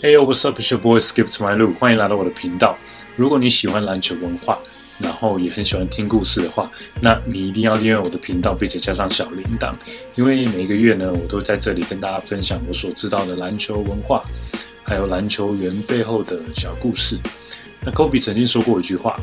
[0.00, 0.60] Hey, what's up?
[0.60, 1.76] It's your boy Skip to my loop.
[1.76, 2.78] 欢迎来到我的频道。
[3.16, 4.56] 如果你喜欢篮球文化，
[5.00, 6.70] 然后也很喜欢听故事的话，
[7.00, 9.74] 那你一定要订阅我的频道，并且加上小铃铛，
[10.14, 14.22] 因为每个月呢，我都在这里跟大家分享我所知道的篮球文化，
[14.84, 17.18] 还有篮球员背后的小故事。
[17.80, 19.18] 那 Kobe 曾经说过一句话，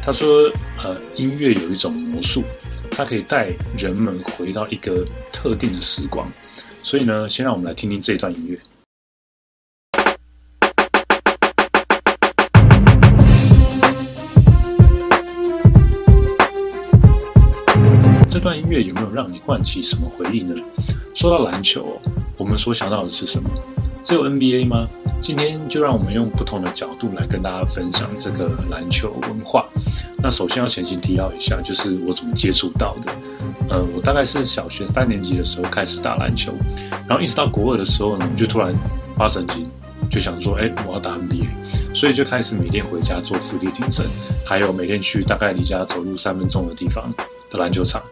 [0.00, 0.48] 他说
[0.80, 2.44] ：“呃，音乐有一种魔术，
[2.92, 6.30] 它可以带人们回到一个特定的时光。”
[6.84, 8.56] 所以呢，先让我们来听听这段音乐。
[18.52, 20.54] 段音乐有没有让你唤起什么回忆呢？
[21.14, 21.98] 说到篮球，
[22.36, 23.48] 我们所想到的是什么？
[24.02, 24.86] 只有 NBA 吗？
[25.22, 29.66] 今天就让我们用不同的角度来跟大家分享这个篮球文化。
[30.18, 33.12] 那首先要前行提要一下，就是我怎么接触到的。
[33.70, 36.52] 呃，我大概是小学三年级的时候开始打篮球，
[37.08, 38.74] 然后一直到国二的时候呢，我就突然
[39.16, 39.66] 发神经，
[40.10, 41.46] 就想说，哎，我要打 NBA，
[41.94, 44.04] 所以就开始每天回家做腹肌挺身，
[44.44, 47.10] 还有每天去大概离家走路三分钟的地方
[47.48, 48.02] 的篮球场。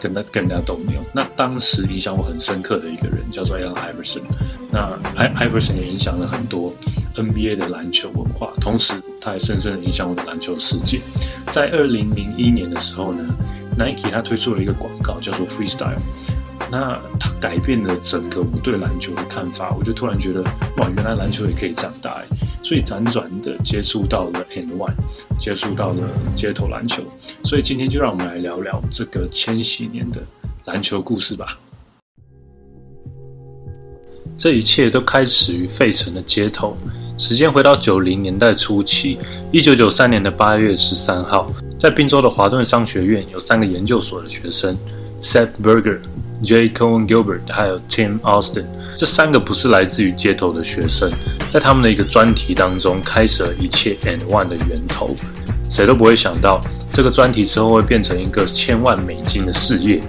[0.00, 4.22] 跟他跟人家斗牛，那当时影响我很深刻的一个人叫做 Allen Iverson，
[4.70, 6.72] 那 Iverson 也影响了很多
[7.16, 11.00] NBA 的篮球文化，同时他也深深的影响我的篮球世界。
[11.48, 13.24] 在二零零一年的时候呢
[13.76, 15.98] ，Nike 他推出了一个广告叫做 Freestyle。
[16.70, 20.42] 那它改变了整个我对篮球的看法，我就突然觉得，
[20.76, 22.20] 哇，原来篮球也可以这样打，
[22.62, 24.92] 所以辗转的接触到了 N One，
[25.38, 27.02] 接触到了街头篮球，
[27.48, 30.20] 所以今天就让我们来聊聊这个千禧年的
[30.66, 31.58] 篮球故事吧。
[34.36, 36.76] 这一切都开始于费城的街头，
[37.16, 39.18] 时间回到九零年代初期，
[39.50, 44.76] 一九九三年的八月十三号，在宾州的华顿商学院有三个研究所的学生
[45.22, 46.00] ，Seth Berger。
[46.44, 46.68] J.
[46.68, 48.64] Cohen Gilbert 还有 Tim Austin
[48.96, 51.10] 这三个不是来自于街头的学生，
[51.50, 55.16] 在他们的一个专题当中，开始了一切 And One 的源头。
[55.70, 60.00] 谁都不会想到，这个专题之后会变成一个千万美金的事业，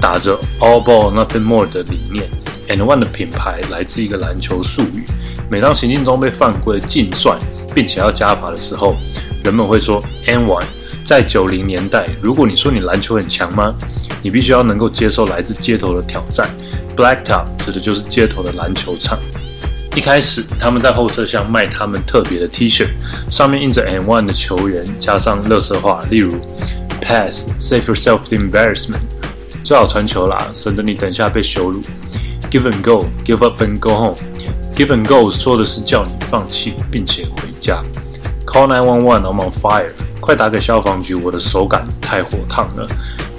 [0.00, 2.28] 打着 All Ball Nothing More 的理念。
[2.68, 5.04] And One 的品牌来自一个篮球术语，
[5.50, 7.36] 每当行进中被犯规、净算，
[7.74, 8.94] 并且要加罚的时候，
[9.42, 10.64] 人们会说 And One。
[11.04, 13.74] 在九零年代，如果你说你篮球很强吗？
[14.22, 16.48] 你必须要能够接受来自街头的挑战。
[16.94, 19.18] Blacktop 指的就是街头的篮球场。
[19.96, 22.88] 一开始，他们在后车厢卖他们特别的 T 恤，
[23.28, 26.38] 上面印着 N One 的球员，加上乐色话，例如
[27.00, 29.00] Pass, save yourself the embarrassment，
[29.64, 31.82] 最好传球啦，省得你等下被羞辱。
[32.50, 34.16] Give and go, give up and go home。
[34.76, 37.82] Give and go 说的是叫你放弃并且回家。
[38.46, 39.90] Call nine one one, I'm on fire。
[40.20, 42.86] 快打给消防局，我的手感太火烫了。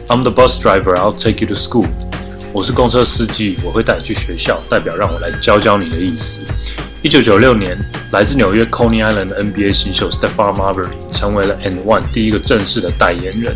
[0.08, 0.96] I'm the bus driver.
[0.96, 1.88] I'll take you to school.
[2.54, 6.46] 我是公车司机，我会带你去学校，代表让我来教教你的意思。
[7.02, 7.80] 一九九六年，
[8.12, 13.56] 来自纽约 Coney Island 的 NBA 新秀 Stephon Marbury 成为了 And One 第一个正式的代言人。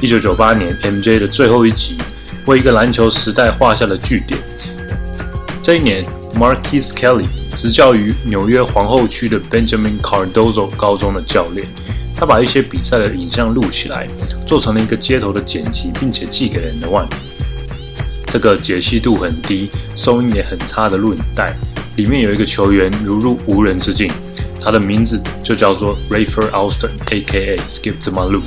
[0.00, 1.96] 一九九八年，MJ 的最后一集
[2.46, 4.40] 为一个篮球时代画下了句点。
[5.62, 6.04] 这一年
[6.34, 11.68] ，Marquis Kelly 执教于纽约皇后区的 Benjamin Cardozo 高中的教练。
[12.16, 14.08] 他把一些比赛的影像录起来，
[14.46, 17.06] 做成了一个街头的剪辑，并且寄给了 n One。
[18.32, 21.54] 这个解析度很低、收音也很差的录影带，
[21.96, 24.10] 里面有一个球员如入无人之境，
[24.58, 27.58] 他的名字就叫做 Rafer Alston，A.K.A.
[27.68, 28.44] Skip to My Loop。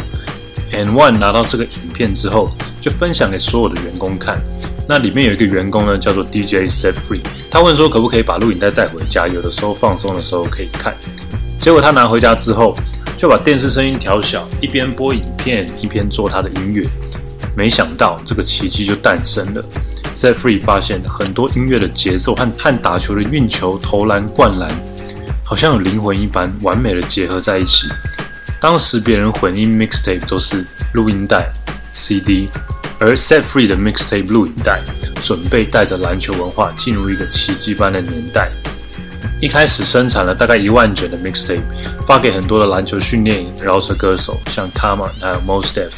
[0.71, 2.49] n One 拿到这个影片之后，
[2.81, 4.41] 就分享给所有的员工看。
[4.89, 7.21] 那里面有一个员工呢，叫做 DJ Set Free，
[7.51, 10.95] 他问说可不可以把录影带带回家，有的时候放松的时候可以看。
[11.59, 12.75] 结果他拿回家之后。
[13.17, 16.83] 就把电视声音调小，一边播影片一边做他的音乐。
[17.55, 19.61] 没想到这个奇迹就诞生了。
[20.13, 24.71] Set f r e e 发现很多音乐的节奏和和打球的运球、投篮、灌篮，
[25.43, 27.87] 好像有灵魂一般，完美的结合在一起。
[28.61, 31.51] 当时别人混音 mixtape 都是录音带
[31.93, 32.49] CD，
[32.99, 34.81] 而 Set f r e e 的 mixtape 录影带
[35.21, 38.49] 准备带着篮球文化进入一个奇迹般的年代。
[39.41, 41.61] 一开始生产了大概一万卷的 mixtape，
[42.07, 45.91] 发给很多的篮球训练营、饶舌歌手，像 Tama 还有 Most Def。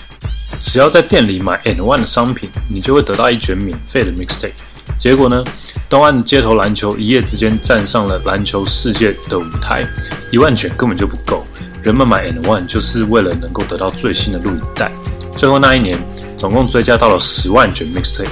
[0.60, 4.52] 只要在店里买 N One 的商品，你就会得到一卷免费的 mixtape。
[4.98, 5.44] 结果呢，
[5.90, 9.88] 东岸街头篮球一夜之间站上了篮球世界的舞台。
[10.32, 11.44] 一万卷根本就不够，
[11.84, 14.92] 人们买 N One 就是为了能够得到最新的录影带。
[15.38, 16.00] 最后那一年，
[16.38, 18.28] 总共追加到了十万卷 mixtape。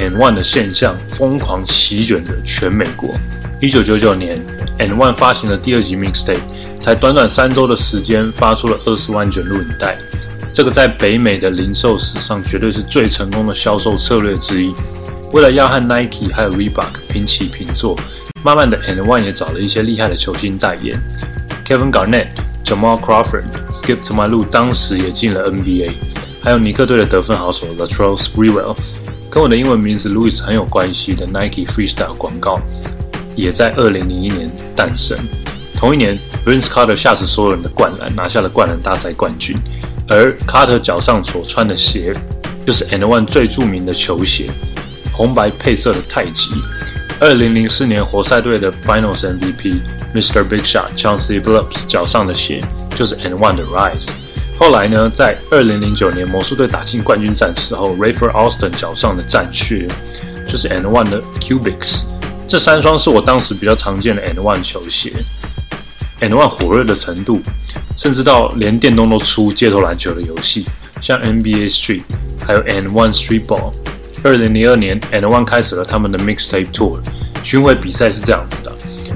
[0.00, 3.10] N One 的现象疯狂席卷着全美国。
[3.60, 4.40] 一九九九年
[4.78, 6.38] ，N One 发行了第二集 Mixtape，
[6.80, 9.98] 才短短三周的时间，发出了二十万卷录影带。
[10.58, 14.74] 这个在北美的零售史上绝对是最成功的销售策略之一。
[15.32, 17.96] 为了要和 Nike 还有 Reebok 平起平坐，
[18.42, 21.00] 慢慢的 And One 也找了一些厉害的球星代言
[21.64, 22.30] ，Kevin Garnett、
[22.64, 25.92] Jamal Crawford、Skip to My Lou 当时也进了 NBA，
[26.42, 28.76] 还有尼克队的得分好手 Latrell Sprewell，
[29.30, 32.60] 跟我的英文名字 Louis 很有关系的 Nike Freestyle 广告，
[33.36, 35.16] 也在2001年诞生。
[35.76, 39.56] 同一年，Vince Carter 吓死所有人的灌篮，拿下了灌篮大赛冠军，
[40.08, 42.14] 而 Carter 脚上所穿的鞋
[42.66, 44.50] 就是 N One 最著名的球鞋，
[45.12, 46.50] 红白配色的太极。
[47.20, 49.80] 二零零四年活塞队的 Finals MVP
[50.14, 50.44] Mr.
[50.44, 52.62] Big Shot Chancey Blubs 脚上的鞋
[52.94, 54.10] 就是 N One 的 Rise。
[54.56, 59.88] 后来呢，在二零零九年魔术队打进冠军战时候，Rafer Austin 脚上的战靴
[60.46, 62.04] 就是 N One 的 Cubics。
[62.46, 65.12] 这三双是我当时比较常见的 N One 球鞋。
[66.20, 67.40] N One 火热的程度，
[67.98, 70.64] 甚至到连电动都出街头篮球的游戏，
[71.02, 72.02] 像 NBA Street，
[72.46, 73.72] 还有 N One Street Ball。
[74.22, 77.00] 二零零二年，And One 开始了他们的 Mixtape Tour
[77.42, 78.72] 巡回比赛是这样子的：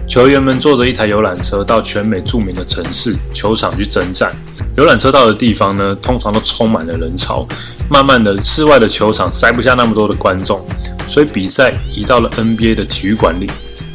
[0.09, 4.31] 球员们坐着一台游览车到全美著名的城市球场去征战。
[4.77, 7.47] 游览车到的地方呢，通常都充满了人潮。
[7.89, 10.65] 慢慢的，室外的球场塞不下那么多的观众，
[11.07, 13.51] 所以比赛移到了 NBA 的体育馆里。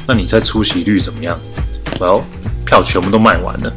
[0.06, 1.38] 那你猜出席率怎么样
[2.00, 2.22] ？Well，
[2.66, 3.74] 票全部都卖完了。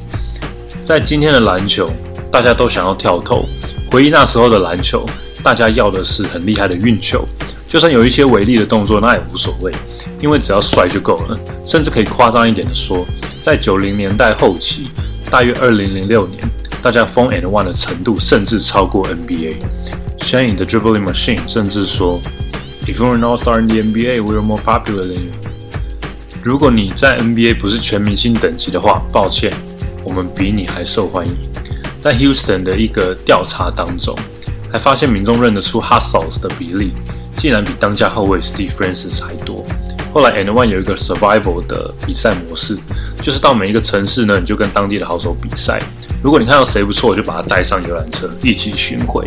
[0.82, 1.88] 在今天的篮球，
[2.30, 3.46] 大家都想要跳投，
[3.90, 5.04] 回忆那时候的篮球。
[5.42, 7.24] 大家要的是很厉害的运球，
[7.66, 9.72] 就算有一些违例的动作，那也无所谓，
[10.20, 11.38] 因为只要帅就够了。
[11.64, 13.06] 甚至可以夸张一点的说，
[13.40, 14.90] 在九零年代后期，
[15.30, 16.38] 大约二零零六年，
[16.82, 19.56] 大家疯 and one 的程度甚至超过 NBA。
[20.18, 22.20] Shane 的 dribbling machine 甚至说
[22.86, 25.30] ，If you're an all-star in the NBA, we're more popular than you。
[26.42, 29.50] 如果你在 NBA 不是全明星等级的话，抱歉，
[30.04, 31.36] 我们比你还受欢迎。
[32.00, 34.16] 在 Houston 的一个调查当中。
[34.72, 36.92] 还发现民众认得出 Hustles 的比例，
[37.36, 39.66] 竟然比当家后卫 Steve Francis 还多。
[40.14, 42.78] 后来 N One 有一个 Survival 的比赛模式，
[43.20, 45.82] 就是到每一个城市呢，你就跟当地的好手比赛。
[46.22, 49.26] 如果你看到谁不错，就把他带上游览车一起巡回。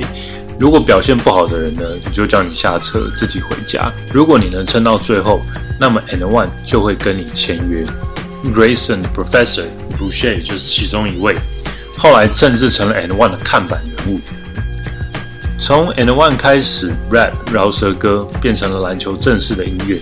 [0.58, 3.92] 如果表现不好的人呢，你就叫你下车自己回家。
[4.14, 5.42] 如果你能撑到最后，
[5.78, 7.86] 那么 N One 就会跟你签约。
[8.46, 9.66] Grayson Professor
[10.04, 11.34] Boucher 就是其中一位，
[11.98, 14.20] 后来甚至成了 N One 的看板人物。
[15.58, 19.98] 从 And One 开始，rap 饶舌歌变成了篮球正式的音乐，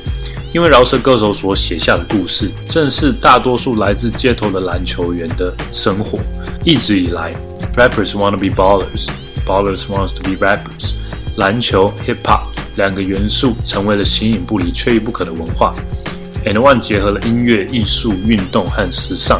[0.53, 6.17] 因为饶舌歌手所写下的故事，正是大多数来自街头的篮球员的生活。
[6.63, 7.31] 一直以来
[7.77, 10.93] ，rappers wanna be ballers，ballers wants to be rappers。
[11.35, 15.75] 篮球 hip hop 两个元素成为了形影不离、缺一不可的文化。
[16.43, 19.39] And One 结合了音乐、艺术、运动和时尚，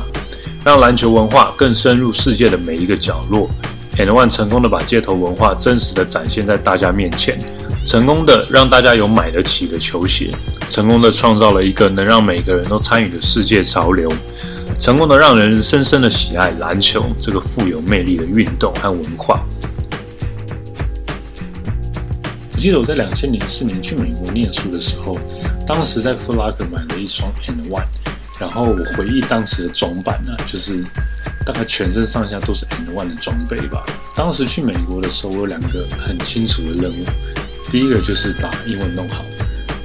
[0.64, 3.50] 让篮球文化更深入世界的每一个角落。
[3.98, 7.38] N One 成功的把街头文化真实的展现在大家面前，
[7.86, 10.32] 成功的让大家有买得起的球鞋，
[10.70, 14.12] 成功的创造了一个能让每个人都参与的世界潮流，
[14.80, 19.44] 成功的让人深深的喜爱篮球这个富有魅力的运动和文化。
[22.54, 25.18] 我记得我在两千零四年去美国念书的时候，
[25.68, 27.84] 当时在 Foot Locker 买了一双 N One，
[28.42, 30.84] 然后我回忆当时的装扮呢，就是。
[31.44, 33.84] 大概全身上下都是 N One 的装备吧。
[34.16, 37.04] 当时去美国的时候，我有两个很清楚的任务：
[37.72, 39.24] 第一个就是把英文弄好；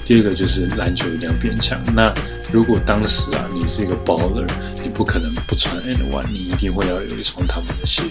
[0.04, 1.80] 第二个就是篮球一定要变强。
[1.94, 2.12] 那
[2.52, 4.46] 如果当时啊，你是一个 baller，
[4.82, 8.02] 你不可能不穿 N One，你一定会要有一双他们的鞋。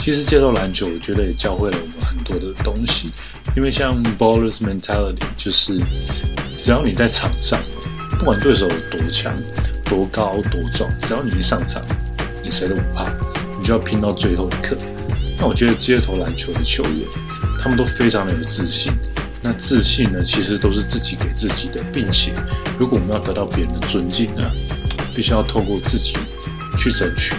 [0.00, 3.12] 其实接受篮球，我觉得也教会了我们很多的东西。
[3.56, 5.78] 因为像 ballers mentality，就是
[6.56, 7.60] 只要你在场上，
[8.18, 9.32] 不管对手有多强、
[9.88, 11.82] 多高、多壮，只要你一上场。
[12.44, 13.04] 你谁都不怕，
[13.58, 14.76] 你就要拼到最后一刻。
[15.38, 17.06] 那我觉得街头篮球的球员，
[17.58, 18.92] 他们都非常的有自信。
[19.42, 22.32] 那自信呢，其实都是自己给自己的，并且
[22.78, 24.42] 如果我们要得到别人的尊敬呢，
[25.14, 26.16] 必须要透过自己
[26.76, 27.34] 去争取。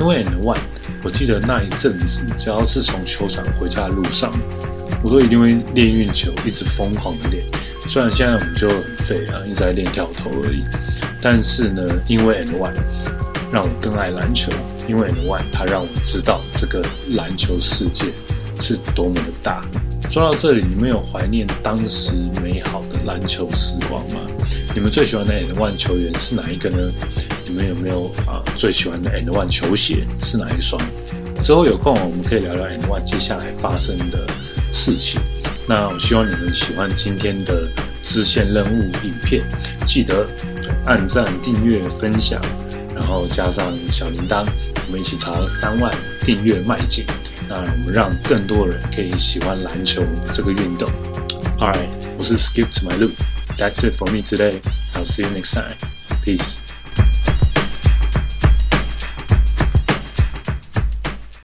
[0.00, 0.58] 因为 N One，
[1.02, 4.30] 我记得那一阵子，只要是从球场回家的路上，
[5.02, 7.42] 我都一定会练运球，一直疯狂的练。
[7.88, 10.64] 虽然现在我们就很废啊，一直在练跳投而已，
[11.22, 12.74] 但是呢，因为 N One。
[13.52, 14.50] 让我更爱篮球，
[14.88, 18.06] 因为 One 它让我知道这个篮球世界
[18.60, 19.62] 是多么的大。
[20.10, 24.20] 说到这里，你们有怀念当时美好的篮球时光吗？
[24.74, 26.92] 你们最喜欢的 One 球员是哪一个呢？
[27.46, 30.82] 你们有没有啊最喜欢的 One 球鞋是哪一双？
[31.40, 34.26] 之后有空我们可以聊聊 One 接下来发生的
[34.72, 35.20] 事情。
[35.68, 37.66] 那我希望你们喜欢今天的
[38.02, 39.42] 支线任务影片，
[39.86, 40.26] 记得
[40.86, 42.40] 按赞、订阅、分享。
[42.94, 44.46] 然后加上小铃铛，
[44.86, 47.04] 我们一起朝三万订阅迈进。
[47.48, 50.02] 那我们让更多人可以喜欢篮球
[50.32, 50.88] 这个运动。
[51.58, 53.12] Alright，我是 Skip to my loop。
[53.56, 54.60] That's it for me today.
[54.94, 55.76] I'll see you next time.
[56.24, 56.65] Peace。